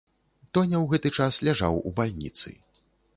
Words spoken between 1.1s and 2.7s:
час ляжаў у бальніцы.